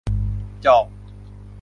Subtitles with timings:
[0.65, 0.85] จอง